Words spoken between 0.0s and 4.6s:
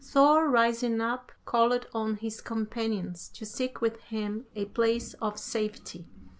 Thor, rising up, called on his companions to seek with him